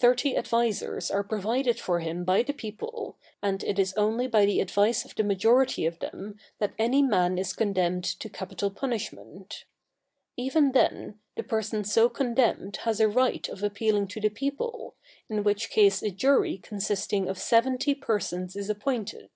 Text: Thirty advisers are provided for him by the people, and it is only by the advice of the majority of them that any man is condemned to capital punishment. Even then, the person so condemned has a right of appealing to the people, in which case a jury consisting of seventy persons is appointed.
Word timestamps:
Thirty 0.00 0.36
advisers 0.36 1.12
are 1.12 1.22
provided 1.22 1.78
for 1.78 2.00
him 2.00 2.24
by 2.24 2.42
the 2.42 2.52
people, 2.52 3.16
and 3.40 3.62
it 3.62 3.78
is 3.78 3.94
only 3.94 4.26
by 4.26 4.44
the 4.46 4.60
advice 4.60 5.04
of 5.04 5.14
the 5.14 5.22
majority 5.22 5.86
of 5.86 6.00
them 6.00 6.40
that 6.58 6.74
any 6.76 7.02
man 7.02 7.38
is 7.38 7.52
condemned 7.52 8.02
to 8.02 8.28
capital 8.28 8.68
punishment. 8.68 9.64
Even 10.36 10.72
then, 10.72 11.20
the 11.36 11.44
person 11.44 11.84
so 11.84 12.08
condemned 12.08 12.78
has 12.78 12.98
a 12.98 13.06
right 13.06 13.48
of 13.48 13.62
appealing 13.62 14.08
to 14.08 14.20
the 14.20 14.28
people, 14.28 14.96
in 15.28 15.44
which 15.44 15.70
case 15.70 16.02
a 16.02 16.10
jury 16.10 16.58
consisting 16.58 17.28
of 17.28 17.38
seventy 17.38 17.94
persons 17.94 18.56
is 18.56 18.68
appointed. 18.68 19.30